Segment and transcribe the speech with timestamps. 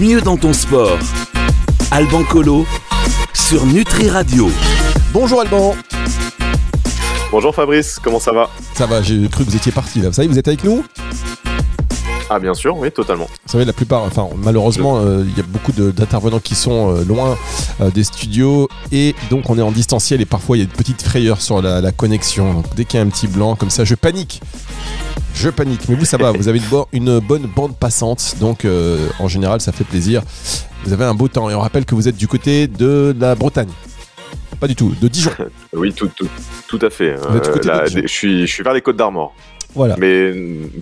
[0.00, 0.98] Mieux dans ton sport.
[1.90, 2.64] Alban Colo
[3.34, 4.48] sur Nutri Radio.
[5.12, 5.76] Bonjour Alban.
[7.30, 8.48] Bonjour Fabrice, comment ça va?
[8.72, 10.08] Ça va, j'ai cru que vous étiez parti là.
[10.08, 10.82] Vous savez, vous êtes avec nous?
[12.32, 13.24] Ah bien sûr, oui, totalement.
[13.44, 17.04] Vous savez, la plupart, enfin malheureusement, euh, il y a beaucoup d'intervenants qui sont euh,
[17.04, 17.36] loin
[17.80, 20.70] euh, des studios et donc on est en distanciel et parfois il y a une
[20.70, 22.54] petite frayeur sur la, la connexion.
[22.54, 24.40] Donc dès qu'il y a un petit blanc comme ça, je panique.
[25.34, 28.66] Je panique, mais vous ça va, vous avez une, bo- une bonne bande passante, donc
[29.18, 30.22] en général ça fait plaisir.
[30.84, 33.34] Vous avez un beau temps et on rappelle que vous êtes du côté de la
[33.34, 33.68] Bretagne.
[34.58, 35.30] Pas du tout, de Dijon.
[35.72, 36.28] Oui, tout, tout,
[36.68, 37.14] tout à fait.
[37.64, 38.02] Là, Dijon.
[38.02, 39.34] je, suis, je suis vers les Côtes d'Armor,
[39.74, 39.96] Voilà.
[39.98, 40.32] mais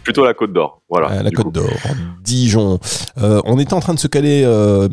[0.03, 0.83] plutôt la Côte d'Or.
[0.89, 1.09] Voilà.
[1.09, 1.71] à la Côte d'Or,
[2.23, 2.79] Dijon.
[3.19, 4.89] Euh, on était en train de se caler euh,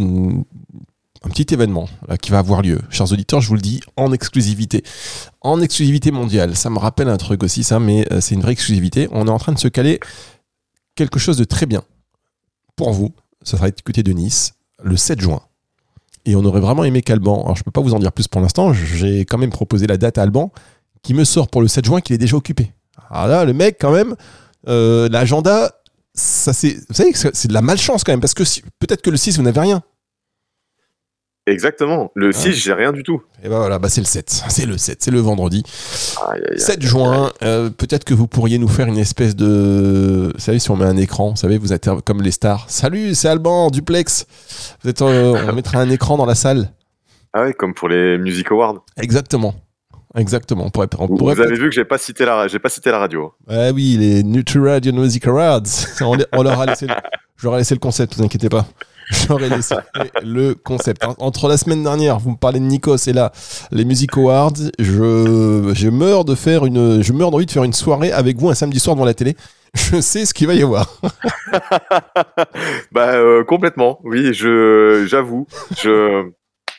[1.23, 2.79] un petit événement là, qui va avoir lieu.
[2.89, 4.83] Chers auditeurs, je vous le dis en exclusivité.
[5.41, 6.55] En exclusivité mondiale.
[6.55, 9.07] Ça me rappelle un truc aussi, ça, mais euh, c'est une vraie exclusivité.
[9.11, 9.99] On est en train de se caler
[10.95, 11.83] quelque chose de très bien
[12.75, 13.11] pour vous.
[13.43, 14.53] Ça sera côté de Nice,
[14.83, 15.41] le 7 juin.
[16.25, 18.41] Et on aurait vraiment aimé qu'Alban, alors je peux pas vous en dire plus pour
[18.41, 20.51] l'instant, j'ai quand même proposé la date à Alban,
[21.03, 22.71] qui me sort pour le 7 juin qu'il est déjà occupé.
[23.15, 24.15] Alors là, le mec, quand même,
[24.67, 25.71] euh, l'agenda,
[26.13, 29.01] ça c'est, vous savez que c'est de la malchance quand même, parce que si- peut-être
[29.01, 29.81] que le 6, vous n'avez rien.
[31.47, 32.11] Exactement.
[32.15, 33.21] Le 6, j'ai rien du tout.
[33.43, 34.27] Et ben voilà, bah c'est le 7.
[34.49, 35.61] C'est le 7, c'est le vendredi.
[36.31, 36.59] Aïe, aïe, aïe.
[36.59, 40.31] 7 juin, euh, peut-être que vous pourriez nous faire une espèce de.
[40.33, 42.65] Vous savez, si on met un écran, vous savez, vous êtes comme les stars.
[42.67, 44.25] Salut, c'est Alban, duplex.
[44.81, 46.71] Vous êtes, euh, on mettra un écran dans la salle.
[47.31, 48.83] Ah ouais, comme pour les Music Awards.
[48.97, 49.53] Exactement.
[50.15, 50.65] Exactement.
[50.65, 52.69] On pourrait, on Vous, pourrait vous avez vu que j'ai pas cité la, j'ai pas
[52.69, 53.33] cité la radio.
[53.49, 55.61] Ah oui, les Nutri Radio Music Awards.
[56.01, 56.93] On, leur a laissé, le-
[57.37, 58.65] je leur ai laissé le concept, vous inquiétez pas.
[59.39, 59.75] Ai laissé
[60.23, 61.03] le concept.
[61.05, 63.31] En- Entre la semaine dernière, vous me parlez de Nikos et là,
[63.71, 67.73] les Music Awards, je, je meurs de faire une, je meurs d'envie de faire une
[67.73, 69.35] soirée avec vous un samedi soir devant la télé.
[69.75, 71.01] Je sais ce qu'il va y avoir.
[72.91, 73.99] bah euh, complètement.
[74.03, 76.23] Oui, je, j'avoue, je,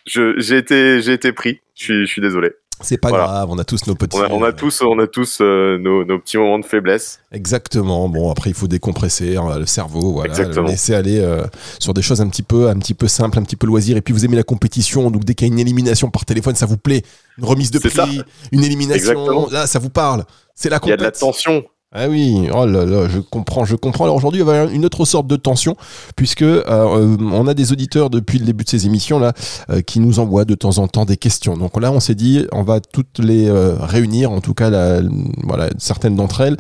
[0.06, 1.60] je, j'ai été, j'ai été pris.
[1.74, 2.52] Je suis, je suis désolé.
[2.82, 3.24] C'est pas Voilà.
[3.24, 4.16] grave, on a tous nos petits.
[4.18, 7.20] On a, on a tous, on a tous euh, nos, nos petits moments de faiblesse.
[7.32, 8.08] Exactement.
[8.08, 10.68] Bon, après, il faut décompresser hein, le cerveau, voilà, Exactement.
[10.68, 11.42] laisser aller euh,
[11.78, 13.96] sur des choses un petit peu, un petit peu simples, un petit peu loisir.
[13.96, 16.54] Et puis, vous aimez la compétition, donc dès qu'il y a une élimination par téléphone,
[16.54, 17.02] ça vous plaît.
[17.38, 18.22] Une remise de prix,
[18.52, 19.48] une élimination, Exactement.
[19.50, 20.24] là, ça vous parle.
[20.54, 21.64] C'est la Il y a de la tension.
[21.92, 24.04] Ah oui, oh là là, je comprends, je comprends.
[24.04, 25.76] Alors aujourd'hui, il y avoir une autre sorte de tension,
[26.16, 29.32] puisque euh, euh, on a des auditeurs depuis le début de ces émissions là
[29.70, 31.56] euh, qui nous envoient de temps en temps des questions.
[31.56, 35.00] Donc là, on s'est dit, on va toutes les réunir, en tout cas,
[35.44, 36.56] voilà, certaines d'entre elles.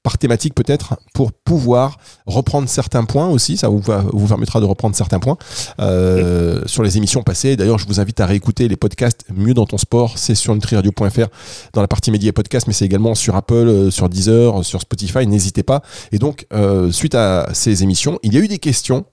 [0.00, 4.96] Euh, par thématique peut-être pour pouvoir reprendre certains points aussi ça vous, permettra de reprendre
[4.96, 5.36] certains points
[5.80, 9.66] euh, sur les émissions passées d'ailleurs je vous invite à réécouter les podcasts mieux dans
[9.66, 11.28] ton sport c'est sur nutriradio.fr
[11.72, 14.80] dans la partie médias et podcasts, mais c'est également sur Apple, euh, sur Deezer, sur
[14.80, 15.26] Spotify.
[15.26, 15.82] N'hésitez pas.
[16.12, 19.04] Et donc, euh, suite à ces émissions, il y a eu des questions.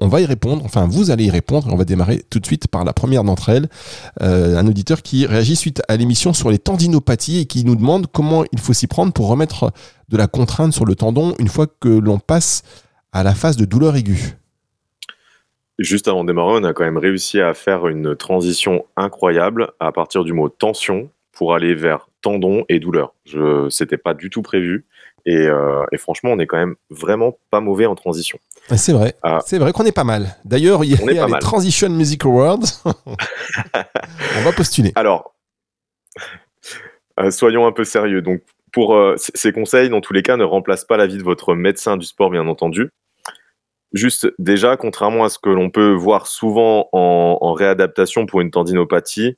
[0.00, 2.46] On va y répondre, enfin vous allez y répondre, et on va démarrer tout de
[2.46, 3.68] suite par la première d'entre elles,
[4.22, 8.06] Euh, un auditeur qui réagit suite à l'émission sur les tendinopathies et qui nous demande
[8.12, 9.72] comment il faut s'y prendre pour remettre
[10.08, 12.62] de la contrainte sur le tendon une fois que l'on passe
[13.12, 14.36] à la phase de douleur aiguë.
[15.78, 19.90] Juste avant de démarrer, on a quand même réussi à faire une transition incroyable à
[19.92, 23.14] partir du mot tension pour aller vers tendon et douleur.
[23.24, 24.84] Je, c'était pas du tout prévu.
[25.26, 28.38] Et, euh, et franchement, on est quand même vraiment pas mauvais en transition.
[28.76, 29.40] C'est vrai, Ah.
[29.46, 30.36] c'est vrai qu'on est pas mal.
[30.44, 31.40] D'ailleurs, il y a pas les mal.
[31.40, 32.58] Transition Music Awards.
[32.84, 34.92] on va postuler.
[34.96, 35.34] Alors,
[37.20, 38.22] euh, soyons un peu sérieux.
[38.22, 38.42] Donc,
[38.72, 41.96] pour euh, ces conseils, dans tous les cas, ne remplacent pas l'avis de votre médecin
[41.96, 42.90] du sport, bien entendu.
[43.92, 48.50] Juste, déjà, contrairement à ce que l'on peut voir souvent en, en réadaptation pour une
[48.50, 49.36] tendinopathie,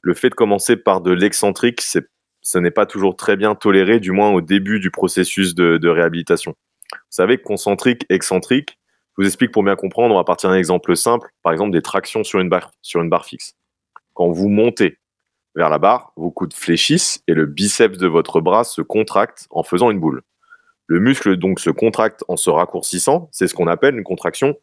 [0.00, 2.08] le fait de commencer par de l'excentrique, c'est-
[2.42, 6.54] ce n'est pas toujours très bien toléré, du moins au début du processus de, réhabilitation.
[6.92, 8.78] Vous savez, concentrique, excentrique,
[9.16, 11.82] je vous explique pour bien comprendre, on va partir d'un exemple simple, par exemple des
[11.82, 13.54] tractions sur une barre, sur une barre fixe.
[14.14, 14.98] Quand vous montez
[15.54, 19.62] vers la barre, vos coudes fléchissent et le biceps de votre bras se contracte en
[19.62, 20.22] faisant une boule.
[20.86, 24.56] Le muscle donc se contracte en se raccourcissant, c'est ce qu'on appelle une contraction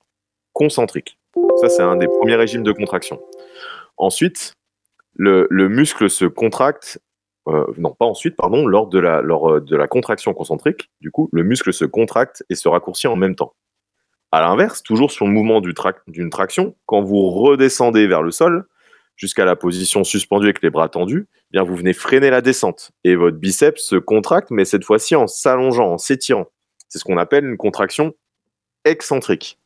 [0.53, 1.17] concentrique.
[1.61, 3.21] Ça, c'est un des premiers régimes de contraction.
[3.97, 4.53] Ensuite,
[5.15, 6.99] le muscle se contracte,
[7.49, 11.11] euh, non pas ensuite, pardon, lors de, la, lors euh, de la contraction concentrique, du
[11.11, 13.53] coup, le muscle se contracte et se raccourcit en même temps.
[14.31, 18.67] À l'inverse, toujours sur le mouvement d'une traction, quand vous redescendez vers le sol,
[19.15, 22.91] jusqu'à la position suspendue avec les bras tendus, eh bien vous venez freiner la descente
[23.03, 26.45] et votre biceps se contracte, mais cette fois-ci en s'allongeant, en s'étirant.
[26.87, 28.13] C'est ce qu'on appelle une contraction
[28.85, 29.57] excentrique.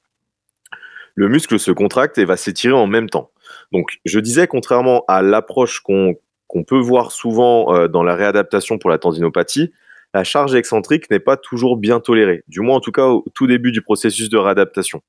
[1.16, 3.32] Le muscle se contracte et va s'étirer en même temps.
[3.72, 6.16] Donc, je disais, contrairement à l'approche qu'on
[6.54, 9.74] qu'on peut voir souvent euh, dans la réadaptation pour la tendinopathie,
[10.14, 13.48] la charge excentrique n'est pas toujours bien tolérée, du moins en tout cas au tout
[13.48, 15.02] début du processus de réadaptation.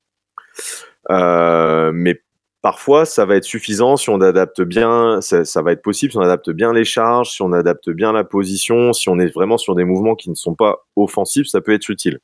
[1.11, 2.20] mais
[2.64, 6.17] Parfois, ça va être suffisant si on adapte bien, ça, ça, va être possible si
[6.17, 9.58] on adapte bien les charges, si on adapte bien la position, si on est vraiment
[9.58, 12.20] sur des mouvements qui ne sont pas offensifs, ça peut être utile.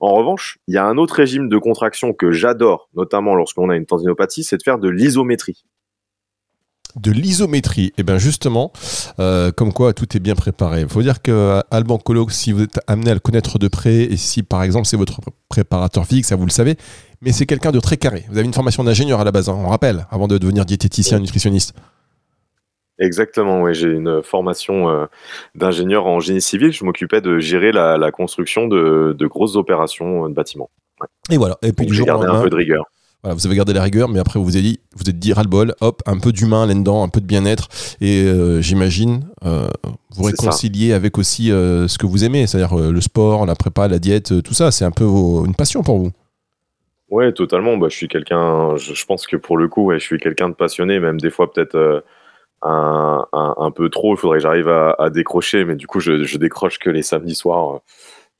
[0.00, 3.76] En revanche, il y a un autre régime de contraction que j'adore, notamment lorsqu'on a
[3.76, 5.62] une tendinopathie, c'est de faire de l'isométrie
[6.96, 7.86] de l'isométrie.
[7.86, 8.72] Et eh bien justement,
[9.18, 10.82] euh, comme quoi tout est bien préparé.
[10.82, 14.02] Il faut dire que Alban Colo, si vous êtes amené à le connaître de près,
[14.02, 16.76] et si par exemple c'est votre préparateur physique, ça vous le savez,
[17.20, 18.24] mais c'est quelqu'un de très carré.
[18.30, 21.18] Vous avez une formation d'ingénieur à la base, hein, on rappelle, avant de devenir diététicien,
[21.18, 21.74] nutritionniste.
[22.98, 23.74] Exactement, oui.
[23.74, 25.06] J'ai une formation euh,
[25.54, 26.72] d'ingénieur en génie civil.
[26.72, 30.70] Je m'occupais de gérer la, construction de, grosses opérations de bâtiments.
[31.30, 31.58] Et voilà.
[31.62, 32.84] Et puis du jour un peu de rigueur
[33.24, 35.74] vous avez gardé la rigueur, mais après vous vous êtes dit, vous êtes dit ras-le-bol,
[35.80, 37.68] hop, un peu d'humain là-dedans, un peu de bien-être,
[38.00, 39.68] et euh, j'imagine euh,
[40.10, 44.00] vous réconcilier avec aussi euh, ce que vous aimez, c'est-à-dire le sport, la prépa, la
[44.00, 46.10] diète, tout ça, c'est un peu une passion pour vous.
[47.10, 47.76] Ouais, totalement.
[47.76, 50.98] Bah, je suis quelqu'un, je, pense que pour le coup, je suis quelqu'un de passionné,
[50.98, 52.02] même des fois peut-être
[52.62, 54.14] un, peu trop.
[54.14, 57.34] Il faudrait que j'arrive à, décrocher, mais du coup, je, je décroche que les samedis
[57.34, 57.82] soirs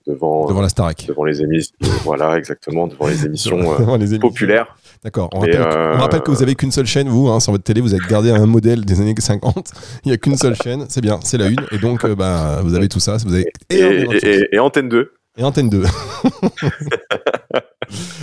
[0.07, 1.07] devant, devant la Starac.
[1.07, 4.77] Devant les émissions, voilà, exactement, devant les émissions, euh, populaires.
[5.05, 5.31] D'accord.
[5.33, 8.07] On, rappelle que vous avez qu'une seule chaîne, vous, hein, sur votre télé, vous êtes
[8.09, 9.73] gardé un modèle des années 50.
[10.05, 11.65] Il n'y a qu'une seule chaîne, c'est bien, c'est la une.
[11.73, 13.17] Et donc, euh, bah, vous avez tout ça.
[13.25, 15.13] Vous avez et, Antenne 2.
[15.39, 15.83] Et Antenne 2.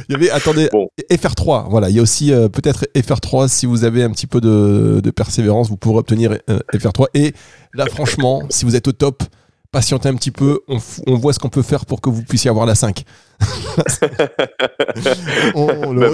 [0.07, 0.69] il y avait, attendez,
[1.11, 1.69] FR3.
[1.69, 3.49] Voilà, il y a aussi euh, peut-être FR3.
[3.49, 6.37] Si vous avez un petit peu de, de persévérance, vous pourrez obtenir
[6.73, 7.07] FR3.
[7.13, 7.33] Et
[7.73, 9.23] là, franchement, si vous êtes au top,
[9.71, 12.65] patientez un petit peu, on, voit ce qu'on peut faire pour que vous puissiez avoir
[12.65, 13.03] la 5.
[15.55, 16.09] le, bah,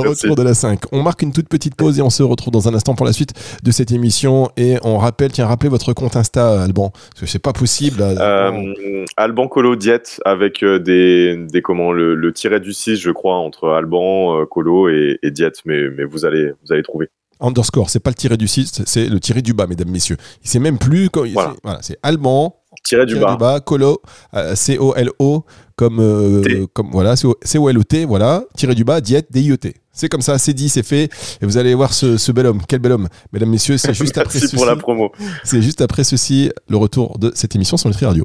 [0.00, 0.80] retour, de la 5.
[0.92, 3.12] On marque une toute petite pause et on se retrouve dans un instant pour la
[3.12, 3.32] suite
[3.62, 4.48] de cette émission.
[4.56, 8.00] Et on rappelle, tiens, rappelez votre compte Insta, Alban, parce que c'est pas possible.
[8.00, 13.36] Euh, Alban Colo Diète avec euh, des, des comment le, tiret du 6, je crois,
[13.36, 17.08] entre Alban, euh, Colo et, et Diète, mais, mais vous allez vous allez trouver
[17.40, 20.16] underscore, c'est pas le tiré du 6, c'est le tiré du bas, mesdames, messieurs.
[20.42, 21.08] Il sait même plus.
[21.14, 23.60] Voilà, c'est allemand, tiré du, bas.
[23.60, 24.00] colo,
[24.34, 25.44] euh, C-O-L-O,
[25.76, 29.74] comme, euh, comme voilà, C-O-L-O-T, voilà, tiré du bas, diète, D-I-E-T.
[29.92, 31.04] C'est comme ça, c'est dit, c'est fait.
[31.40, 32.60] Et vous allez voir ce, bel homme.
[32.66, 33.08] Quel bel homme.
[33.32, 34.56] Mesdames, messieurs, c'est juste après ceci.
[34.56, 35.12] pour la promo.
[35.44, 38.24] C'est juste après ceci, le retour de cette émission sur Nutri Radio.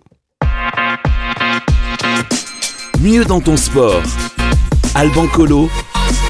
[3.02, 4.02] Mieux dans ton sport.
[4.96, 5.70] Alban Colo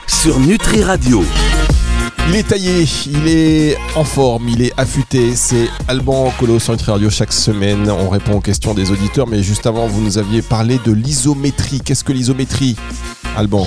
[0.07, 1.23] sur Nutri Radio.
[2.31, 5.35] Il est taillé, il est en forme, il est affûté.
[5.35, 7.89] C'est Alban Colo sur Nutri Radio chaque semaine.
[7.89, 11.81] On répond aux questions des auditeurs, mais juste avant, vous nous aviez parlé de l'isométrie.
[11.83, 12.75] Qu'est-ce que l'isométrie,
[13.35, 13.65] Alban?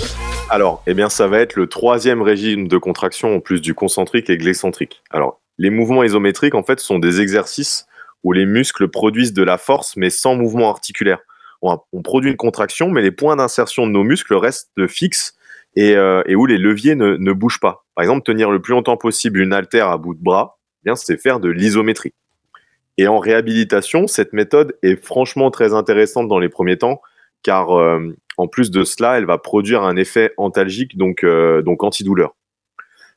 [0.49, 4.31] Alors, eh bien, ça va être le troisième régime de contraction en plus du concentrique
[4.31, 5.03] et glycentrique.
[5.11, 7.87] Alors, les mouvements isométriques, en fait, sont des exercices
[8.23, 11.19] où les muscles produisent de la force, mais sans mouvement articulaire.
[11.62, 15.35] On produit une contraction, mais les points d'insertion de nos muscles restent fixes
[15.79, 17.85] euh, et, où les leviers ne, bougent pas.
[17.95, 21.17] Par exemple, tenir le plus longtemps possible une haltère à bout de bras, eh c'est
[21.17, 22.13] faire de l'isométrie.
[22.99, 27.01] Et en réhabilitation, cette méthode est franchement très intéressante dans les premiers temps,
[27.43, 31.83] car euh, en plus de cela, elle va produire un effet antalgique, donc, euh, donc
[31.85, 32.37] antidouleur.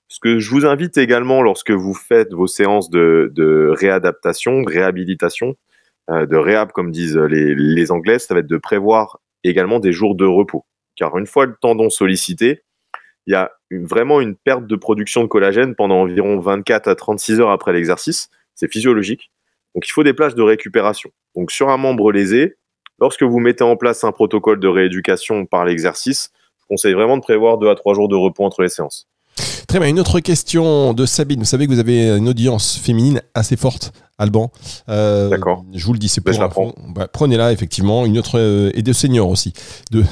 [0.07, 5.55] Ce que je vous invite également lorsque vous faites vos séances de, réadaptation, de réhabilitation,
[6.09, 10.25] de réhab comme disent les Anglais, ça va être de prévoir également des jours de
[10.25, 10.63] repos
[10.95, 12.63] car une fois le tendon sollicité,
[13.27, 17.39] il y a vraiment une perte de production de collagène pendant environ 24 à 36
[17.39, 18.29] heures après l'exercice.
[18.53, 19.31] C'est physiologique.
[19.73, 21.09] Donc il faut des plages de récupération.
[21.35, 22.57] Donc sur un membre lésé,
[22.99, 27.21] lorsque vous mettez en place un protocole de rééducation par l'exercice, je conseille vraiment de
[27.21, 29.07] prévoir 2 à 3 jours de repos entre les séances.
[29.67, 29.89] Très bien.
[29.89, 31.39] Une autre question de Sabine.
[31.39, 34.51] Vous savez que vous avez une audience féminine assez forte, Alban.
[34.89, 35.65] Euh, D'accord.
[35.73, 36.33] Je vous le dis, c'est pour.
[36.33, 38.05] Ben, bah, Prenez-la, effectivement.
[38.05, 39.53] Une autre, euh, et de seniors aussi.
[39.91, 40.03] De...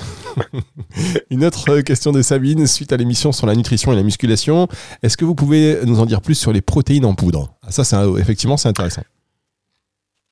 [1.30, 4.68] une autre question de Sabine, suite à l'émission sur la nutrition et la musculation.
[5.04, 7.56] Est-ce que vous pouvez nous en dire plus sur les protéines en poudre?
[7.66, 9.04] Ah, Ça, c'est effectivement, c'est intéressant.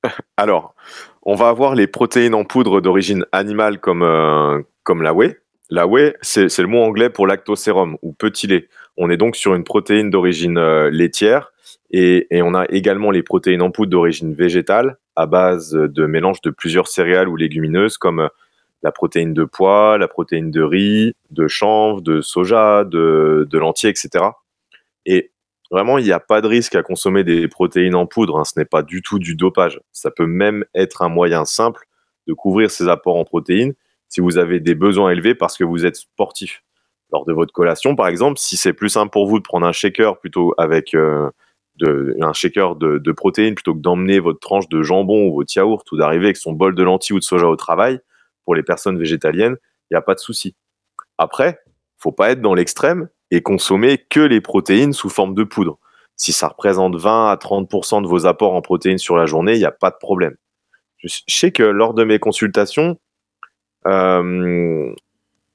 [0.38, 0.76] Alors,
[1.24, 5.38] on va avoir les protéines en poudre d'origine animale comme, euh, comme la whey.
[5.70, 8.68] La whey, c'est le mot anglais pour lactosérum ou petit lait.
[8.98, 11.54] On est donc sur une protéine d'origine euh, laitière
[11.92, 16.50] et, on a également les protéines en poudre d'origine végétale à base de mélange de
[16.50, 18.30] plusieurs céréales ou légumineuses comme
[18.82, 24.26] la protéine de pois, la protéine de riz, de chanvre, de soja, de, lentilles, etc.
[25.06, 25.32] Et
[25.70, 28.40] vraiment, il n'y a pas de risque à consommer des protéines en poudre.
[28.40, 28.46] Hein.
[28.46, 29.80] Ce n'est pas du tout du dopage.
[29.92, 31.86] Ça peut même être un moyen simple
[32.28, 33.74] de couvrir ses apports en protéines
[34.08, 36.64] si vous avez des besoins élevés parce que vous êtes sportif.
[37.12, 39.74] Lors de votre collation, par exemple, si c'est plus simple pour vous de prendre un
[39.74, 41.30] shaker plutôt avec euh,
[41.82, 45.98] un shaker de, protéines plutôt que d'emmener votre tranche de jambon ou votre yaourt ou
[45.98, 48.00] d'arriver avec son bol de lentilles ou de soja au travail,
[48.46, 49.58] pour les personnes végétaliennes,
[49.90, 50.56] il n'y a pas de souci.
[51.18, 51.60] Après,
[51.98, 55.80] faut pas être dans l'extrême et consommer que les protéines sous forme de poudre.
[56.18, 59.60] Si ça représente 20 à 30% de vos apports en protéines sur la journée, il
[59.60, 60.36] n'y a pas de problème.
[60.98, 63.00] Je sais que lors de mes consultations,
[63.88, 64.94] euh,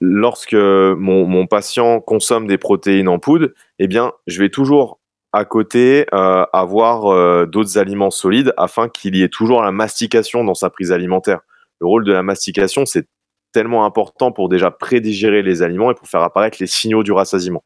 [0.01, 5.01] lorsque mon, patient consomme des protéines en poudre, eh bien, je vais toujours
[5.37, 10.45] à côté euh, avoir euh, d'autres aliments solides afin qu'il y ait toujours la mastication
[10.45, 11.41] dans sa prise alimentaire.
[11.79, 13.07] Le rôle de la mastication, c'est
[13.53, 17.63] tellement important pour déjà prédigérer les aliments et pour faire apparaître les signaux du rassasiement.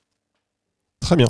[1.01, 1.29] Très bien.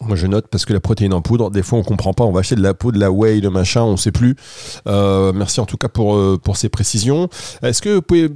[0.00, 2.24] Moi, je note parce que la protéine en poudre, des fois, on comprend pas.
[2.24, 4.36] On va acheter de la poudre, de la whey, le machin, on sait plus.
[4.86, 7.28] Euh, merci en tout cas pour, pour ces précisions.
[7.62, 8.30] Est-ce que vous pouvez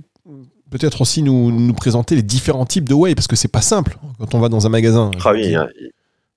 [0.70, 3.14] peut-être aussi nous, nous, présenter les différents types de whey?
[3.14, 5.10] Parce que c'est pas simple quand on va dans un magasin.
[5.24, 5.56] Ah oui,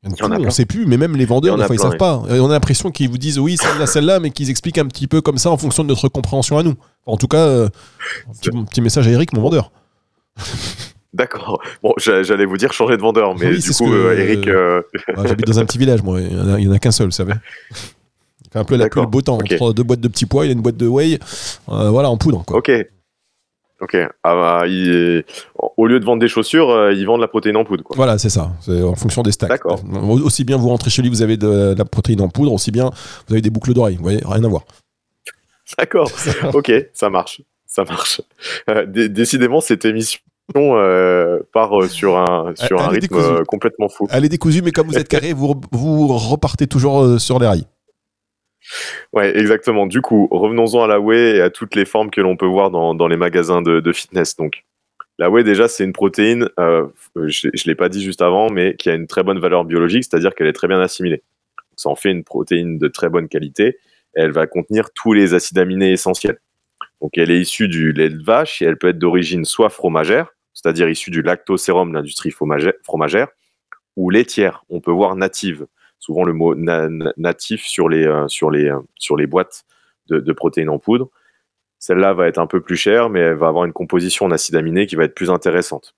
[0.03, 2.23] on ne sait plus, mais même les vendeurs, des fois, ils savent pas.
[2.27, 5.21] on a l'impression qu'ils vous disent oui, celle-là, celle-là, mais qu'ils expliquent un petit peu
[5.21, 6.75] comme ça en fonction de notre compréhension à nous.
[7.05, 7.69] En tout cas, euh,
[8.69, 9.71] petit, message à Eric, mon vendeur.
[11.13, 11.61] D'accord.
[11.83, 14.47] Bon, j'allais vous dire changer de vendeur, mais du coup, euh, Eric.
[14.47, 14.81] Euh,
[15.25, 16.21] j'habite dans un petit village, moi.
[16.21, 17.33] Il n'y en a, qu'un seul, vous savez.
[17.73, 19.35] Il fait un peu la pluie, le beau temps.
[19.35, 21.19] Entre deux boîtes de petits pois, il y a une boîte de whey.
[21.67, 22.43] voilà, en poudre.
[22.45, 22.57] Quoi.
[22.57, 22.71] Ok.
[23.81, 23.97] Ok.
[24.23, 24.63] Ah bah,
[25.77, 27.83] Au lieu de vendre des chaussures, euh, ils vendent la protéine en poudre.
[27.83, 27.95] Quoi.
[27.95, 28.51] Voilà, c'est ça.
[28.61, 29.49] C'est en fonction des stacks.
[29.49, 29.81] D'accord.
[30.23, 32.91] Aussi bien vous rentrez chez lui, vous avez de la protéine en poudre, aussi bien
[33.27, 33.95] vous avez des boucles d'oreilles.
[33.95, 34.63] Vous voyez, rien à voir.
[35.77, 36.11] D'accord.
[36.53, 37.41] ok, ça marche.
[37.65, 38.21] Ça marche.
[38.69, 40.19] Euh, décidément, cette émission
[40.55, 44.07] euh, part sur un, sur un rythme complètement fou.
[44.11, 47.65] Elle est décousue, mais comme vous êtes carré, vous, vous repartez toujours sur les rails.
[49.13, 49.85] Ouais, exactement.
[49.85, 52.71] Du coup, revenons-en à la whey et à toutes les formes que l'on peut voir
[52.71, 54.35] dans, les magasins de, fitness.
[54.35, 54.63] Donc,
[55.17, 58.75] la whey, déjà, c'est une protéine, euh, je ne l'ai pas dit juste avant, mais
[58.75, 61.23] qui a une très bonne valeur biologique, c'est-à-dire qu'elle est très bien assimilée.
[61.75, 63.77] Ça en fait une protéine de très bonne qualité.
[64.13, 66.39] Elle va contenir tous les acides aminés essentiels.
[67.01, 70.29] Donc, elle est issue du lait de vache et elle peut être d'origine soit fromagère,
[70.53, 73.27] c'est-à-dire issue du lactosérum de l'industrie fromagère,
[73.95, 74.63] ou laitière.
[74.69, 75.65] On peut voir native
[76.01, 79.63] souvent le mot natif sur les, euh, euh, boîtes
[80.09, 81.09] de, protéines en poudre.
[81.79, 84.55] Celle-là va être un peu plus chère, mais elle va avoir une composition en acides
[84.55, 85.95] aminés qui va être plus intéressante.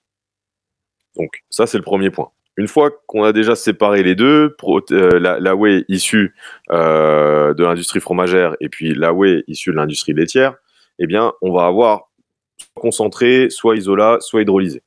[1.15, 2.29] Donc ça, c'est le premier point.
[2.57, 4.55] Une fois qu'on a déjà séparé les deux,
[4.91, 6.35] euh, la, whey issue
[6.69, 10.55] de l'industrie fromagère et puis la whey issue de l'industrie laitière,
[10.99, 12.11] eh bien, on va avoir
[12.57, 14.83] soit concentré, soit isolat, soit hydrolysé.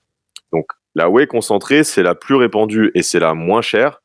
[0.52, 4.02] Donc la whey concentrée, c'est la plus répandue et c'est la moins chère,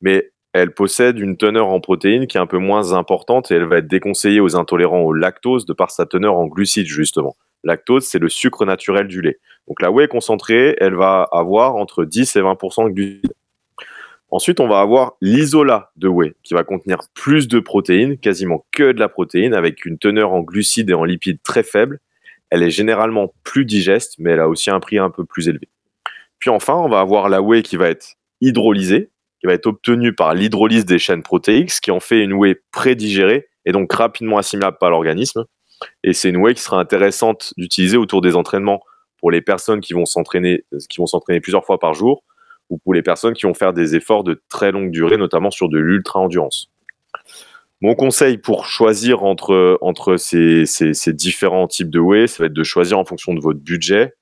[0.00, 3.66] mais elle possède une teneur en protéines qui est un peu moins importante et elle
[3.66, 7.36] va être déconseillée aux intolérants au lactose de par sa teneur en glucides justement.
[7.62, 9.38] Lactose, c'est le sucre naturel du lait.
[9.68, 13.34] Donc la whey concentrée, elle va avoir entre 10 et 20% de glucides.
[14.32, 18.92] Ensuite, on va avoir l'isolat de whey qui va contenir plus de protéines, quasiment que
[18.92, 21.98] de la protéine, avec une teneur en glucides et en lipides très faible.
[22.48, 25.68] Elle est généralement plus digeste, mais elle a aussi un prix un peu plus élevé.
[26.38, 30.14] Puis enfin, on va avoir la whey qui va être hydrolysée, qui va être obtenu
[30.14, 34.38] par l'hydrolyse des chaînes protéiques, ce qui en fait une whey prédigérée et donc rapidement
[34.38, 35.44] assimilable par l'organisme.
[36.04, 38.82] Et c'est une whey qui sera intéressante d'utiliser autour des entraînements
[39.18, 42.22] pour les personnes qui vont s'entraîner, qui vont s'entraîner plusieurs fois par jour,
[42.68, 45.68] ou pour les personnes qui vont faire des efforts de très longue durée, notamment sur
[45.68, 46.70] de l'ultra endurance.
[47.80, 52.52] Mon conseil pour choisir entre, entre ces, ces, différents types de whey, ça va être
[52.52, 54.14] de choisir en fonction de votre budget,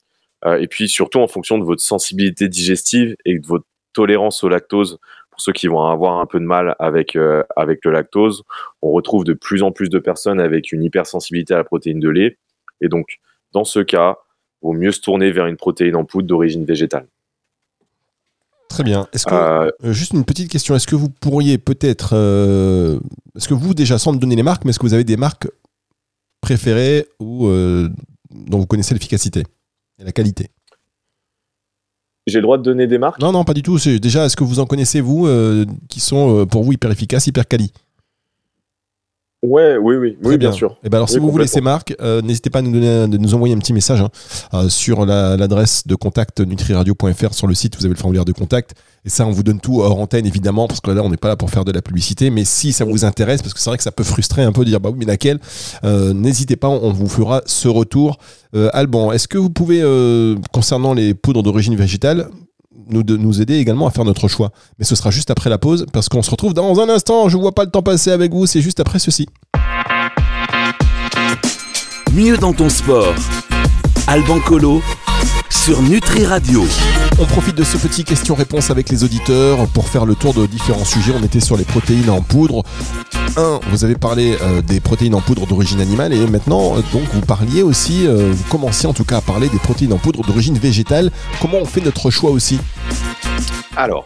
[0.45, 3.67] euh, et puis surtout en fonction de votre sensibilité digestive et de votre
[3.99, 5.00] tolérance au lactose
[5.33, 8.45] pour ceux qui vont avoir un peu de mal avec, euh, avec le lactose.
[8.81, 12.09] On retrouve de plus en plus de personnes avec une hypersensibilité à la protéine de
[12.09, 12.38] lait.
[12.81, 13.19] Et donc,
[13.52, 14.19] dans ce cas,
[14.62, 17.09] il vaut mieux se tourner vers une protéine en poudre d'origine végétale.
[18.69, 19.09] Très bien.
[19.12, 20.76] Est-ce que, euh, euh, juste une petite question.
[20.76, 22.12] Est-ce que vous pourriez peut-être.
[23.35, 25.17] est-ce que vous, déjà, sans me donner les marques, mais est-ce que vous avez des
[25.17, 25.49] marques
[26.40, 27.49] préférées ou
[28.31, 29.43] dont vous connaissez l'efficacité
[29.99, 30.50] et la qualité?
[32.29, 33.79] J'ai le droit de donner des marques Non, non, pas du tout.
[33.79, 37.27] Déjà, est-ce que vous en connaissez, vous, euh, qui sont euh, pour vous hyper efficaces,
[37.27, 37.73] hyper quali
[39.41, 40.51] Ouais, oui, oui, oui, bien.
[40.51, 40.73] sûr.
[40.73, 43.07] Et eh ben alors, si vous voulez ces marques, euh, n'hésitez pas à nous, donner,
[43.07, 44.03] de nous envoyer un petit message
[44.53, 47.77] hein, sur l'adresse de contact nutriradio.fr sur le site.
[47.77, 48.75] Vous avez le formulaire de contact.
[49.09, 51.29] Et ça, on vous donne tout hors antenne, évidemment, parce que là, on n'est pas
[51.29, 52.29] là pour faire de la publicité.
[52.29, 54.67] Mais si ça vous intéresse, parce que c'est vrai que ça peut frustrer un peu
[54.67, 55.41] de dire, bah oui, mais laquelle
[55.83, 58.19] N'hésitez pas, on vous fera ce retour.
[58.75, 59.83] Alban, est-ce que vous pouvez,
[60.53, 62.29] concernant les poudres d'origine végétale,
[62.91, 64.50] nous, nous aider également à faire notre choix?
[64.79, 67.31] Mais ce sera juste après la pause, parce qu'on se retrouve dans un instant.
[67.31, 69.27] Je vois pas le temps passer avec vous, c'est juste après ceci.
[72.12, 73.15] Mieux dans ton sport.
[74.07, 74.83] Alban Colo
[75.59, 76.62] sur Nutri Radio.
[77.21, 80.85] On profite de ce petit question-réponse avec les auditeurs pour faire le tour de différents
[80.85, 81.12] sujets.
[81.19, 82.62] On était sur les protéines en poudre.
[83.37, 87.03] Un, vous avez parlé euh, des protéines en poudre d'origine animale et maintenant, euh, donc,
[87.12, 90.25] vous parliez aussi, euh, vous commenciez en tout cas à parler des protéines en poudre
[90.25, 91.11] d'origine végétale.
[91.41, 92.61] Comment on fait notre choix aussi?
[93.77, 94.05] Alors,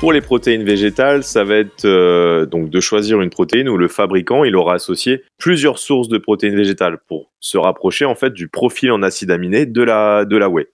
[0.00, 3.88] pour les protéines végétales, ça va être euh, donc de choisir une protéine où le
[3.88, 8.48] fabricant il aura associé plusieurs sources de protéines végétales pour se rapprocher en fait du
[8.48, 10.66] profil en acides aminés de la de la whey.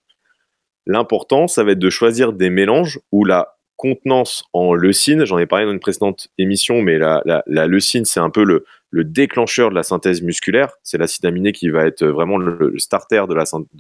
[0.86, 5.46] L'important, ça va être de choisir des mélanges où la contenance en leucine, j'en ai
[5.46, 9.74] parlé dans une précédente émission, mais la, leucine, c'est un peu le, le, déclencheur de
[9.74, 10.72] la synthèse musculaire.
[10.82, 13.34] C'est l'acide aminé qui va être vraiment le, starter de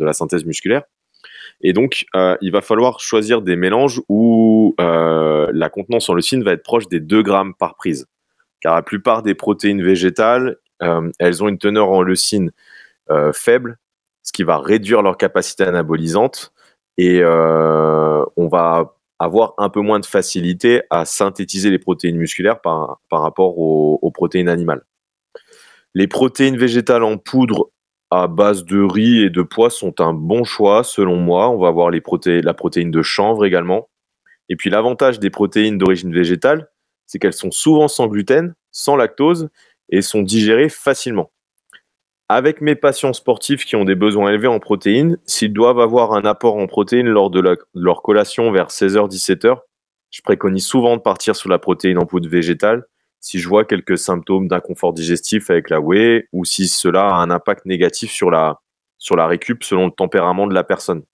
[0.04, 0.82] la, synthèse musculaire.
[1.60, 6.42] Et donc, euh, il va falloir choisir des mélanges où euh, la contenance en leucine
[6.42, 8.06] va être proche des 2 grammes par prise.
[8.60, 12.50] Car la plupart des protéines végétales, euh, elles ont une teneur en leucine
[13.34, 13.78] faible,
[14.22, 16.53] ce qui va réduire leur capacité anabolisante.
[16.98, 22.60] Et euh, on va avoir un peu moins de facilité à synthétiser les protéines musculaires
[22.60, 24.82] par, rapport aux, protéines animales.
[25.94, 27.70] Les protéines végétales en poudre
[28.10, 31.50] à base de riz et de pois sont un bon choix selon moi.
[31.50, 33.88] On va avoir la protéine de chanvre également.
[34.48, 36.68] Et puis l'avantage des protéines d'origine végétale,
[37.06, 39.48] c'est qu'elles sont souvent sans gluten, sans lactose
[39.88, 41.30] et sont digérées facilement.
[42.28, 46.24] Avec mes patients sportifs qui ont des besoins élevés en protéines, s'ils doivent avoir un
[46.24, 49.58] apport en protéines lors de, leur collation vers 16h-17h,
[50.10, 52.86] je préconise souvent de partir sur la protéine en poudre végétale
[53.20, 57.30] si je vois quelques symptômes d'inconfort digestif avec la whey ou si cela a un
[57.30, 58.60] impact négatif sur la,
[58.98, 61.04] sur la récup selon le tempérament de la personne.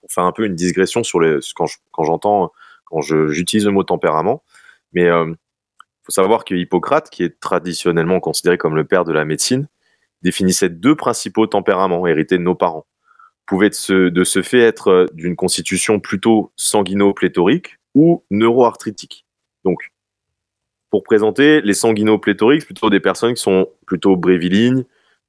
[0.00, 2.52] Pour faire un peu une digression sur les, quand, quand j'entends,
[2.84, 4.42] quand j'utilise le mot tempérament,
[4.92, 5.34] mais il euh,
[6.02, 9.66] faut savoir que Hippocrate, qui est traditionnellement considéré comme le père de la médecine,
[10.22, 12.86] définissait deux principaux tempéraments hérités de nos parents.
[13.46, 19.26] Pouvait de ce, fait être d'une constitution plutôt sanguino-pléthorique ou neuroarthritique.
[19.64, 19.90] Donc,
[20.90, 24.84] pour présenter les sanguinopléthoriques, plutôt des personnes qui sont plutôt brévilignes,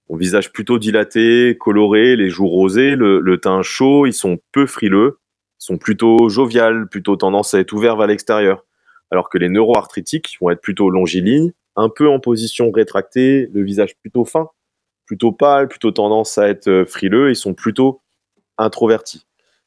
[0.08, 4.66] au visage plutôt dilaté, coloré, les joues rosées, le, le, teint chaud, ils sont peu
[4.66, 5.20] frileux,
[5.58, 8.66] sont plutôt joviales, plutôt tendance à être ouverts vers l'extérieur.
[9.10, 13.96] Alors que les neuroarthritiques vont être plutôt longilignes, un peu en position rétractée, le visage
[13.98, 14.50] plutôt fin,
[15.06, 18.02] plutôt pâle, plutôt tendance à être frileux, ils sont plutôt
[18.58, 19.26] introvertis.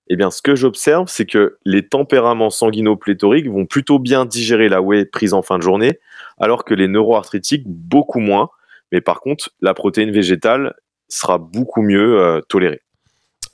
[0.08, 4.82] Eh bien, ce que j'observe, c'est que les tempéraments sanguinopléthoriques vont plutôt bien digérer la
[4.82, 5.98] whey prise en fin de journée,
[6.38, 8.50] alors que les neuroarthritiques, beaucoup moins.
[8.92, 10.74] Mais par contre, la protéine végétale
[11.08, 12.83] sera beaucoup mieux euh, tolérée.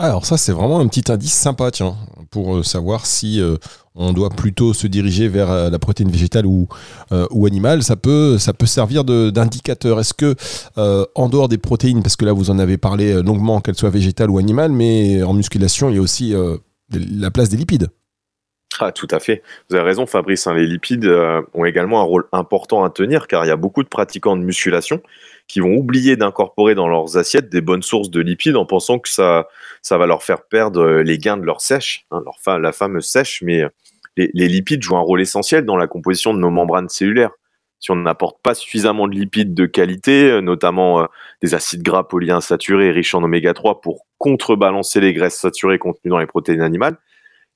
[0.03, 1.95] Alors ça, c'est vraiment un petit indice sympa, tiens,
[2.31, 3.57] pour euh, savoir si euh,
[3.95, 6.69] on doit plutôt se diriger vers euh, la protéine végétale ou,
[7.47, 7.83] animale.
[7.83, 10.01] Ça peut, servir d'indicateur.
[10.01, 10.35] Est-ce que,
[11.15, 14.31] en dehors des protéines, parce que là, vous en avez parlé longuement, qu'elles soient végétales
[14.31, 16.35] ou animales, mais en musculation, il y a aussi
[16.91, 17.89] la place des lipides
[18.79, 19.43] ah, tout à fait.
[19.69, 20.47] Vous avez raison, Fabrice.
[20.47, 21.05] Hein, les lipides
[21.53, 24.43] ont également un rôle important à tenir car il y a beaucoup de pratiquants de
[24.43, 25.03] musculation
[25.49, 29.09] qui vont oublier d'incorporer dans leurs assiettes des bonnes sources de lipides en pensant que
[29.11, 29.49] ça,
[29.83, 33.43] ça va leur faire perdre les gains de leur sèche, hein, leur la fameuse sèche.
[33.43, 33.65] Mais
[34.17, 37.33] les, les, lipides jouent un rôle essentiel dans la composition de nos membranes cellulaires.
[37.81, 41.07] Si on n'apporte pas suffisamment de lipides de qualité, notamment euh,
[41.43, 46.19] des acides gras polyinsaturés riches en oméga 3 pour contrebalancer les graisses saturées contenues dans
[46.19, 46.99] les protéines animales,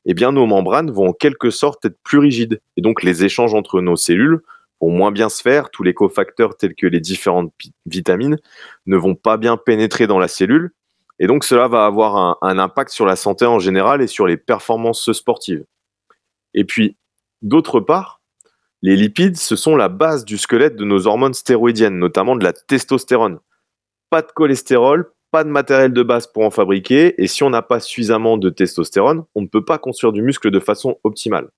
[0.06, 2.60] eh bien nos membranes vont en quelque sorte être plus rigides.
[2.78, 4.40] Et donc les échanges entre nos cellules
[4.80, 7.52] vont moins bien se faire, tous les cofacteurs tels que les différentes
[7.84, 8.38] vitamines
[8.86, 10.72] ne vont pas bien pénétrer dans la cellule,
[11.18, 14.36] et donc cela va avoir un, impact sur la santé en général et sur les
[14.36, 15.64] performances sportives.
[16.54, 16.96] Et puis,
[17.42, 18.20] d'autre part,
[18.82, 22.52] les lipides, ce sont la base du squelette de nos hormones stéroïdiennes, notamment de la
[22.52, 23.38] testostérone.
[24.10, 27.62] Pas de cholestérol, pas de matériel de base pour en fabriquer, et si on n'a
[27.62, 31.48] pas suffisamment de testostérone, on ne peut pas construire du muscle de façon optimale.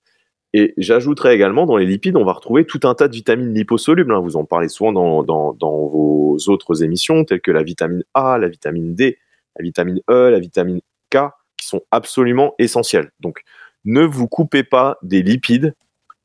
[0.53, 4.13] Et j'ajouterais également, dans les lipides, on va retrouver tout un tas de vitamines liposolubles.
[4.13, 4.21] Hein.
[4.21, 8.95] Vous en parlez souvent dans, vos autres émissions, telles que la vitamine A, la vitamine
[8.95, 9.17] D,
[9.57, 11.17] la vitamine E, la vitamine K,
[11.57, 13.11] qui sont absolument essentielles.
[13.19, 13.41] Donc,
[13.85, 15.73] ne vous coupez pas des lipides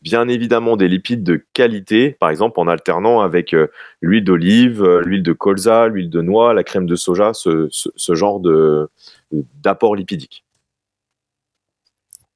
[0.02, 3.68] bien évidemment des lipides de qualité, par exemple en alternant avec euh,
[4.00, 7.88] l'huile d'olive, euh, l'huile de colza, l'huile de noix, la crème de soja, ce, ce,
[7.94, 8.90] ce genre de,
[9.62, 10.44] d'apport lipidique.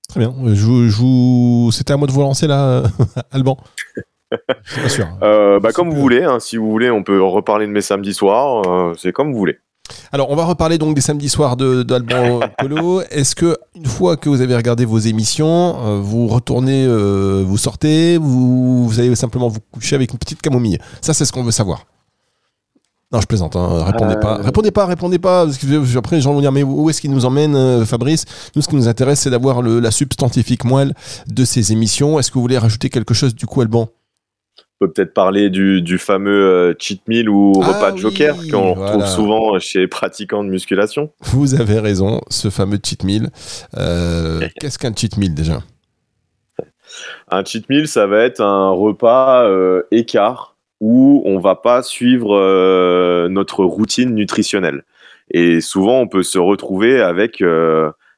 [0.09, 0.33] Très bien.
[0.55, 1.71] Je.
[1.73, 2.85] C'était à moi de vous lancer là,
[3.33, 3.59] Alban
[4.31, 5.09] Je suis pas sûr.
[5.23, 6.23] Euh, bah, comme vous voulez.
[6.23, 8.97] Hein, si vous voulez, on peut reparler de mes samedis soirs.
[8.97, 9.59] C'est comme vous voulez.
[10.13, 13.03] Alors, on va reparler donc des samedis soirs d'Alban Colo.
[13.11, 17.59] Est-ce que une fois que vous avez regardé vos émissions, euh, vous retournez, euh, vous
[17.59, 20.79] sortez, vous, vous allez simplement vous coucher avec une petite camomille?
[21.01, 21.87] Ça, c'est ce qu'on veut savoir.
[23.13, 23.55] Non, je plaisante.
[23.55, 23.85] Hein.
[23.85, 24.37] Répondez pas.
[24.37, 25.45] Répondez pas, répondez pas.
[25.45, 28.25] Parce que après, les gens vont dire mais où est-ce qu'il nous emmène, Fabrice?
[28.55, 30.93] Nous, ce qui nous intéresse, c'est d'avoir la substantifique moelle
[31.29, 32.19] de ces émissions.
[32.19, 33.89] Est-ce que vous voulez rajouter quelque chose du coup, Alban?
[34.79, 39.07] Peut peut-être parler du, fameux euh, cheat meal ou ah repas de joker qu'on retrouve
[39.07, 41.13] souvent chez les pratiquants de musculation.
[41.21, 43.31] Vous avez raison, ce fameux cheat meal.
[43.77, 45.61] Euh, qu'est-ce qu'un cheat meal déjà?
[47.29, 53.29] Un cheat meal, ça va être un repas euh, écart où on va pas suivre
[53.29, 54.85] notre routine nutritionnelle.
[55.31, 57.43] Et souvent, on peut se retrouver avec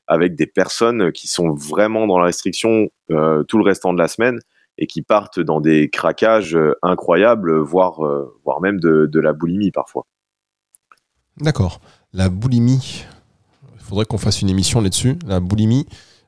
[0.08, 4.40] avec des personnes qui sont vraiment dans la restriction tout le restant de la semaine
[4.78, 9.72] et qui partent dans des craquages euh, incroyables, voire, euh, voire même de, la boulimie
[9.72, 10.06] parfois.
[11.40, 11.80] D'accord.
[12.12, 13.04] La boulimie,
[13.74, 15.18] il faudrait qu'on fasse une émission là-dessus.
[15.26, 15.86] La boulimie.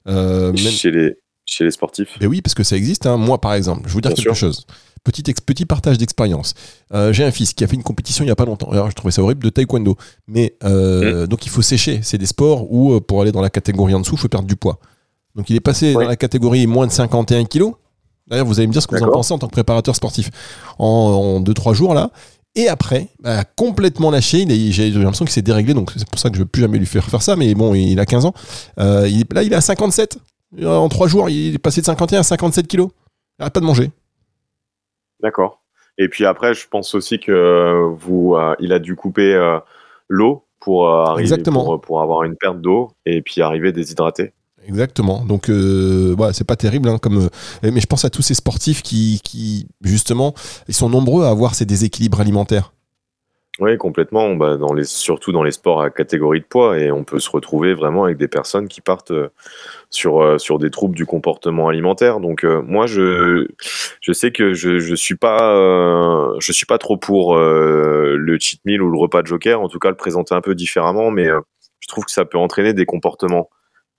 [0.09, 2.17] Euh, chez, les, chez les sportifs.
[2.21, 3.07] Mais oui, parce que ça existe.
[3.07, 3.17] Hein.
[3.17, 4.67] Moi, par exemple, je vais vous dire quelque chose.
[5.05, 6.55] Petit, petit partage d'expérience.
[7.13, 8.71] J'ai un fils qui a fait une compétition il n'y a pas longtemps.
[8.71, 9.97] Alors, je trouvais ça horrible de taekwondo.
[10.27, 11.27] Mais mmh.
[11.27, 12.01] donc, il faut sécher.
[12.03, 14.57] C'est des sports où, pour aller dans la catégorie en dessous, il faut perdre du
[14.57, 14.79] poids.
[15.37, 17.75] Donc, il est passé dans la catégorie moins de 51 kilos.
[18.31, 20.31] D'ailleurs, vous allez me dire ce que vous en pensez en tant que préparateur sportif
[20.79, 22.11] en 2-3 jours là.
[22.57, 26.37] Et après, bah, complètement lâché, j'ai l'impression qu'il s'est déréglé, donc c'est pour ça que
[26.37, 28.35] je ne veux plus jamais lui faire faire ça, mais bon, il a 15 ans.
[28.81, 30.19] Euh, il, là, il est à 57.
[30.65, 32.91] En 3 jours, il est passé de 51 à 57 kilos.
[33.39, 33.91] Il n'arrête pas de manger.
[35.23, 35.63] D'accord.
[35.97, 39.59] Et puis après, je pense aussi que vous, euh, il a dû couper euh,
[40.09, 44.33] l'eau pour, arriver, pour, pour, avoir une perte d'eau et puis arriver déshydraté.
[44.67, 45.25] Exactement.
[45.25, 46.89] Donc, euh, c'est pas terrible.
[46.89, 47.29] Hein, comme,
[47.65, 50.35] euh, mais je pense à tous ces sportifs qui, qui, justement,
[50.69, 52.73] ils sont nombreux à avoir ces déséquilibres alimentaires.
[53.59, 54.35] Oui, complètement.
[54.37, 56.79] Bah, dans les, surtout dans les sports à catégorie de poids.
[56.79, 59.29] Et on peut se retrouver vraiment avec des personnes qui partent euh,
[59.91, 62.21] sur, sur des troubles du comportement alimentaire.
[62.21, 63.49] Donc, moi, je,
[64.01, 68.91] je sais que je je suis, pas, suis pas trop pour le cheat meal ou
[68.91, 69.61] le repas de joker.
[69.61, 71.11] En tout cas, le présenter un peu différemment.
[71.11, 71.27] Mais
[71.81, 73.49] je trouve que ça peut entraîner des comportements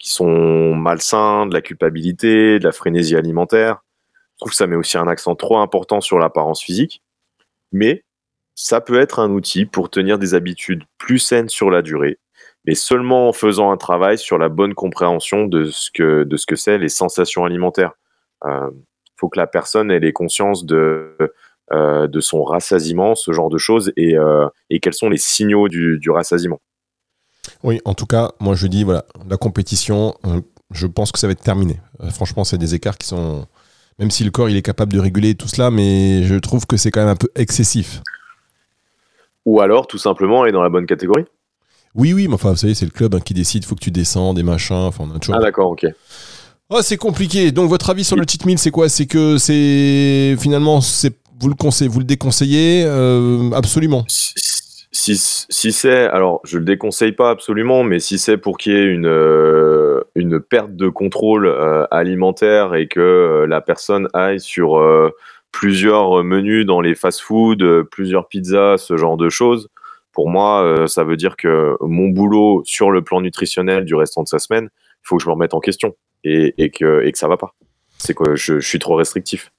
[0.01, 3.83] qui sont malsains, de la culpabilité, de la frénésie alimentaire.
[4.33, 7.03] Je trouve que ça met aussi un accent trop important sur l'apparence physique.
[7.71, 8.03] Mais
[8.55, 12.19] ça peut être un outil pour tenir des habitudes plus saines sur la durée,
[12.65, 16.45] mais seulement en faisant un travail sur la bonne compréhension de ce que de ce
[16.45, 17.93] que c'est les sensations alimentaires.
[18.43, 18.69] Il euh,
[19.17, 21.15] faut que la personne ait les consciences de
[21.71, 25.69] euh, de son rassasiement, ce genre de choses, et, euh, et quels sont les signaux
[25.69, 26.59] du, du rassasiement.
[27.63, 31.27] Oui, en tout cas, moi je dis, voilà, la compétition, euh, je pense que ça
[31.27, 31.79] va être terminé.
[32.01, 33.45] Euh, franchement, c'est des écarts qui sont.
[33.99, 36.75] Même si le corps il est capable de réguler tout cela, mais je trouve que
[36.75, 38.01] c'est quand même un peu excessif.
[39.45, 41.25] Ou alors, tout simplement, aller dans la bonne catégorie
[41.93, 43.83] Oui, oui, mais enfin, vous savez, c'est le club hein, qui décide, il faut que
[43.83, 45.35] tu descends, des machins, enfin, on a toujours...
[45.35, 45.85] Ah, d'accord, ok.
[46.69, 47.51] Oh, c'est compliqué.
[47.51, 48.87] Donc, votre avis sur le cheat meal, c'est quoi?
[48.87, 54.05] C'est que c'est finalement, c'est vous le conseillez, vous le déconseillez euh, absolument
[54.91, 58.75] si, si c'est, alors je le déconseille pas absolument, mais si c'est pour qu'il y
[58.75, 64.41] ait une, euh, une perte de contrôle euh, alimentaire et que euh, la personne aille
[64.41, 64.81] sur
[65.51, 69.69] plusieurs menus dans les fast-food, plusieurs pizzas, ce genre de choses,
[70.11, 74.27] pour moi, ça veut dire que mon boulot sur le plan nutritionnel du restant de
[74.27, 77.17] sa semaine, il faut que je me remette en question et, et, que, et que
[77.17, 77.55] ça va pas.
[77.97, 79.51] C'est que je, je suis trop restrictif.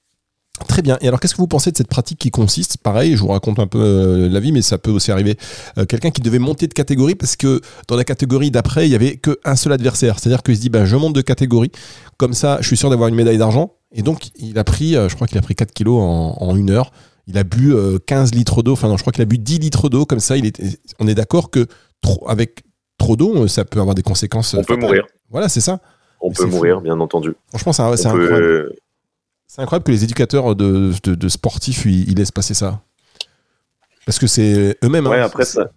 [0.67, 0.97] Très bien.
[1.01, 3.57] Et alors, qu'est-ce que vous pensez de cette pratique qui consiste Pareil, je vous raconte
[3.57, 5.35] un peu euh, la vie, mais ça peut aussi arriver.
[5.79, 8.95] Euh, quelqu'un qui devait monter de catégorie parce que dans la catégorie d'après, il y
[8.95, 10.19] avait qu'un seul adversaire.
[10.19, 11.71] C'est-à-dire qu'il se dit, ben, je monte de catégorie.
[12.17, 13.73] Comme ça, je suis sûr d'avoir une médaille d'argent.
[13.91, 16.69] Et donc, il a pris, euh, je crois qu'il a pris 4 kilos en, une
[16.69, 16.91] heure.
[17.25, 17.73] Il a bu
[18.05, 18.73] 15 litres d'eau.
[18.73, 20.05] Enfin, non, je crois qu'il a bu 10 litres d'eau.
[20.05, 20.61] Comme ça, il est,
[20.99, 21.65] on est d'accord que
[22.01, 22.63] trop, avec
[22.99, 24.53] trop d'eau, ça peut avoir des conséquences.
[24.53, 25.05] On peut mourir.
[25.31, 25.79] Voilà, c'est ça.
[26.21, 27.33] On peut mourir, bien entendu.
[27.49, 28.73] Franchement, c'est incroyable.
[29.53, 32.81] C'est incroyable que les éducateurs de, de, sportifs ils, laissent passer ça.
[34.03, 35.05] Parce que c'est eux-mêmes.
[35.05, 35.69] Ouais, hein, après ça.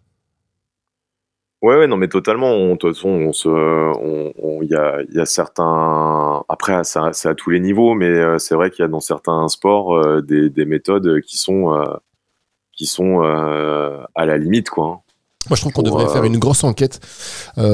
[1.61, 2.57] Ouais, ouais, non, mais totalement.
[2.57, 3.51] De toute façon, on se,
[4.65, 6.43] y a, y a, certains.
[6.49, 9.47] Après, c'est à, tous les niveaux, mais euh, c'est vrai qu'il y a dans certains
[9.49, 11.85] sports euh, des, des, méthodes qui sont, euh,
[12.73, 14.87] qui sont à la limite, quoi.
[14.87, 15.01] Hein.
[15.51, 16.99] Moi, je trouve qu'on devrait faire une grosse enquête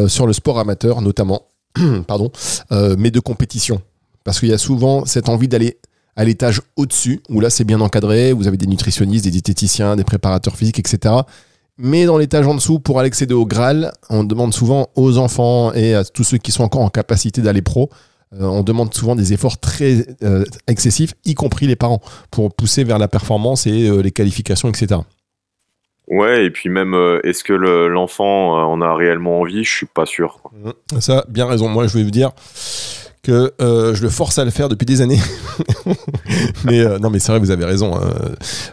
[0.09, 1.47] sur le sport amateur, notamment,
[2.09, 2.33] pardon,
[2.99, 3.81] mais de compétition,
[4.25, 5.79] parce qu'il y a souvent cette envie d'aller
[6.17, 10.05] à l'étage au-dessus, où là c'est bien encadré, vous avez des nutritionnistes, des diététiciens, des
[10.05, 11.15] préparateurs physiques, etc.
[11.79, 15.95] Mais dans l'étage en dessous, pour accéder au Graal, on demande souvent aux enfants et
[15.95, 17.91] à tous ceux qui sont encore en capacité d'aller pro,
[18.35, 22.85] euh, on demande souvent des efforts très euh, excessifs, y compris les parents, pour pousser
[22.85, 25.01] vers la performance et euh, les qualifications, etc.
[26.09, 26.95] Ouais, et puis même,
[27.25, 29.65] est-ce que l'enfant en a réellement envie?
[29.65, 30.41] Je suis pas sûr.
[30.53, 31.01] Mmh.
[31.01, 31.69] Ça, bien raison.
[31.69, 32.33] Moi, je vais vous dire,
[33.23, 35.21] que euh, je le force à le faire depuis des années.
[36.65, 37.97] mais euh, non, mais c'est vrai, vous avez raison.
[37.97, 38.11] Hein.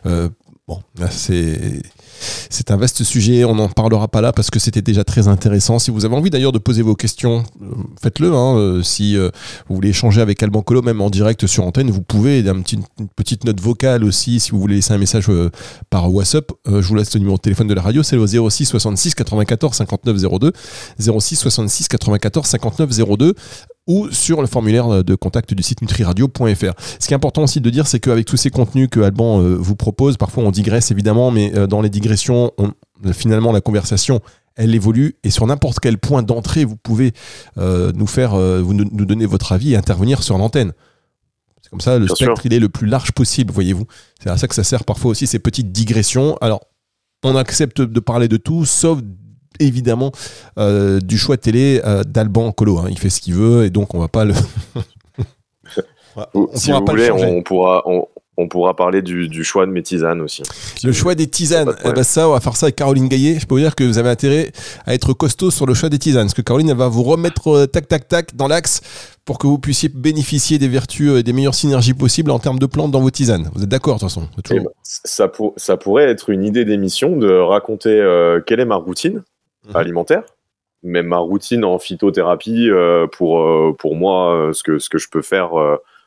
[0.06, 0.30] Euh,
[0.68, 0.82] bon,
[1.12, 1.82] c'est
[2.50, 3.46] c'est un vaste sujet.
[3.46, 5.80] On n'en parlera pas là parce que c'était déjà très intéressant.
[5.80, 7.44] Si vous avez envie d'ailleurs de poser vos questions,
[8.02, 8.34] faites-le.
[8.34, 8.82] Hein.
[8.84, 12.40] Si vous voulez échanger avec Alban Colo, même en direct sur antenne, vous pouvez.
[12.40, 12.64] Une
[13.16, 15.32] petite note vocale aussi, si vous voulez laisser un message
[15.90, 16.52] par WhatsApp.
[16.66, 19.78] je vous laisse le numéro de téléphone de la radio, c'est le 06 66 94
[19.78, 20.52] 59 02.
[21.00, 23.36] 06 66 94 59 02
[23.90, 26.74] ou sur le formulaire de contact du site nutriradio.fr.
[27.00, 29.56] Ce qui est important aussi de dire, c'est qu'avec tous ces contenus que Alban euh,
[29.56, 32.52] vous propose, parfois on digresse évidemment, mais euh, dans les digressions,
[33.12, 34.22] finalement la conversation
[34.56, 37.14] elle évolue et sur n'importe quel point d'entrée, vous pouvez
[37.58, 40.74] euh, nous faire, vous nous, donner votre avis et intervenir sur l'antenne.
[41.62, 43.86] C'est comme ça, le spectre, il est le plus large possible, voyez-vous.
[44.22, 46.38] C'est à ça que ça sert parfois aussi, ces petites digressions.
[46.42, 46.62] Alors,
[47.24, 49.00] on accepte de parler de tout, sauf
[49.60, 50.12] évidemment
[50.58, 52.80] euh, du choix télé euh, d'Alban Colo.
[52.80, 52.88] Hein.
[52.90, 54.34] Il fait ce qu'il veut et donc on va pas le.
[56.34, 60.44] on si vous voulez, on pourra, on, pourra parler du, choix de mes tisanes aussi.
[60.84, 63.38] Le choix des tisanes, eh ben ça, on va faire ça avec Caroline Gaillet.
[63.40, 64.52] Je peux vous dire que vous avez intérêt
[64.86, 67.50] à être costaud sur le choix des tisanes, parce que Caroline, elle va vous remettre
[67.50, 68.80] euh, tac tac tac dans l'axe
[69.26, 72.66] pour que vous puissiez bénéficier des vertus et des meilleures synergies possibles en termes de
[72.66, 73.50] plantes dans vos tisanes.
[73.54, 77.18] Vous êtes d'accord de toute façon eh ben, ça, ça, pourrait être une idée d'émission
[77.18, 78.02] de raconter
[78.48, 79.22] quelle est ma routine
[79.70, 79.76] Mhm.
[79.76, 80.24] alimentaire,
[80.84, 84.98] même ma routine en phytothérapie euh, pour, euh, pour moi, euh, ce, que, ce que
[84.98, 85.52] je peux faire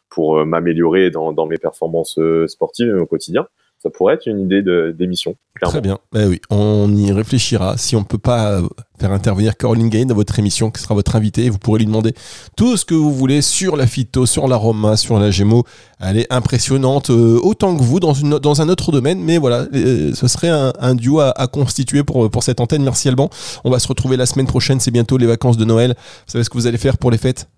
[0.08, 3.46] pour m'améliorer dans, dans, mes performances sportives au quotidien
[3.82, 5.34] ça pourrait être une idée d'émission.
[5.60, 5.98] Très bien.
[6.12, 7.76] Ben oui, on y réfléchira.
[7.76, 8.60] Si on ne peut pas
[9.00, 12.14] faire intervenir Caroline Gain dans votre émission, qui sera votre invitée, vous pourrez lui demander
[12.56, 15.64] tout ce que vous voulez sur la phyto, sur l'aroma, sur la gémeaux.
[16.00, 19.20] Elle est impressionnante, euh, autant que vous, dans, une, dans un autre domaine.
[19.20, 22.84] Mais voilà, euh, ce serait un, duo à, constituer pour, pour cette antenne.
[22.84, 23.30] Merci Alban.
[23.64, 24.78] On va se retrouver la semaine prochaine.
[24.78, 25.94] C'est bientôt les vacances de Noël.
[25.98, 27.48] Vous savez ce que vous allez faire pour les fêtes?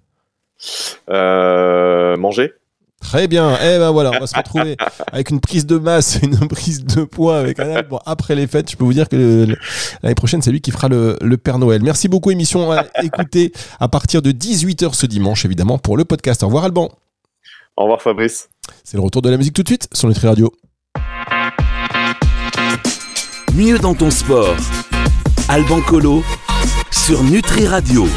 [1.10, 2.54] Euh, Manger.
[3.04, 3.56] Très bien.
[3.62, 4.76] Eh ben voilà, on va se retrouver
[5.12, 8.70] avec une prise de masse, une prise de poids avec un album après les fêtes.
[8.70, 9.46] Je peux vous dire que
[10.02, 11.82] l'année prochaine, c'est lui qui fera le, Père Noël.
[11.82, 16.42] Merci beaucoup, émission à écouter à partir de 18h ce dimanche, évidemment, pour le podcast.
[16.42, 16.88] Au revoir, Alban.
[17.76, 18.48] Au revoir, Fabrice.
[18.82, 20.52] C'est le retour de la musique tout de suite sur Nutri Radio.
[23.54, 24.56] Mieux dans ton sport.
[25.48, 26.24] Alban Colo
[26.90, 28.08] sur Nutri Radio.